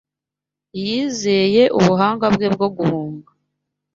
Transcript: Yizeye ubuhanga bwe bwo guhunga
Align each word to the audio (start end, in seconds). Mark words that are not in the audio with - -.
Yizeye 0.83 1.63
ubuhanga 1.77 2.25
bwe 2.33 2.47
bwo 2.53 2.67
guhunga 2.77 3.31